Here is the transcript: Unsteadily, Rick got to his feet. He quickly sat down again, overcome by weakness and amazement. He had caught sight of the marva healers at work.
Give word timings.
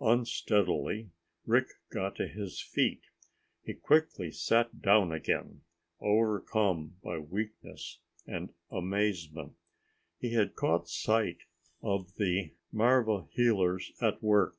Unsteadily, 0.00 1.10
Rick 1.46 1.68
got 1.90 2.16
to 2.16 2.26
his 2.26 2.60
feet. 2.60 3.02
He 3.62 3.74
quickly 3.74 4.32
sat 4.32 4.82
down 4.82 5.12
again, 5.12 5.60
overcome 6.00 6.96
by 7.04 7.18
weakness 7.20 8.00
and 8.26 8.52
amazement. 8.72 9.52
He 10.18 10.32
had 10.32 10.56
caught 10.56 10.88
sight 10.88 11.42
of 11.80 12.16
the 12.16 12.54
marva 12.72 13.28
healers 13.30 13.92
at 14.00 14.20
work. 14.20 14.56